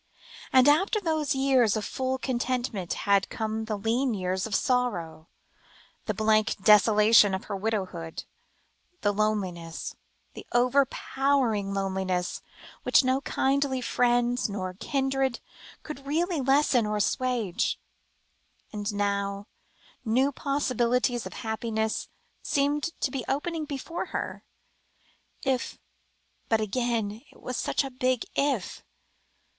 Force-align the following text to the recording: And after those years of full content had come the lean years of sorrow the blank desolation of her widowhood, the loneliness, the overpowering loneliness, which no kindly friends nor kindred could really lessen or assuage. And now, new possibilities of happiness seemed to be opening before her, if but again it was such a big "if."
And 0.51 0.67
after 0.67 0.99
those 0.99 1.35
years 1.35 1.77
of 1.77 1.85
full 1.85 2.17
content 2.17 2.73
had 2.95 3.29
come 3.29 3.65
the 3.65 3.77
lean 3.77 4.15
years 4.15 4.47
of 4.47 4.55
sorrow 4.55 5.27
the 6.07 6.13
blank 6.15 6.55
desolation 6.63 7.35
of 7.35 7.43
her 7.43 7.55
widowhood, 7.55 8.23
the 9.01 9.11
loneliness, 9.13 9.93
the 10.33 10.43
overpowering 10.53 11.71
loneliness, 11.75 12.41
which 12.81 13.03
no 13.03 13.21
kindly 13.21 13.79
friends 13.79 14.49
nor 14.49 14.73
kindred 14.73 15.39
could 15.83 16.03
really 16.07 16.41
lessen 16.41 16.87
or 16.87 16.97
assuage. 16.97 17.79
And 18.73 18.91
now, 18.95 19.45
new 20.03 20.31
possibilities 20.31 21.27
of 21.27 21.33
happiness 21.45 22.07
seemed 22.41 22.85
to 23.01 23.11
be 23.11 23.23
opening 23.29 23.65
before 23.65 24.05
her, 24.07 24.43
if 25.43 25.77
but 26.49 26.59
again 26.59 27.21
it 27.31 27.39
was 27.39 27.55
such 27.55 27.83
a 27.83 27.91
big 27.91 28.25
"if." 28.33 28.83